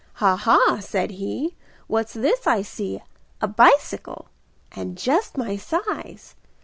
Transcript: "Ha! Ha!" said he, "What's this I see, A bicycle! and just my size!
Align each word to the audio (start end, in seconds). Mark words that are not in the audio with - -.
"Ha! 0.13 0.35
Ha!" 0.35 0.79
said 0.79 1.11
he, 1.11 1.55
"What's 1.85 2.13
this 2.15 2.47
I 2.47 2.63
see, 2.63 3.03
A 3.39 3.47
bicycle! 3.47 4.29
and 4.71 4.97
just 4.97 5.37
my 5.37 5.57
size! 5.57 6.33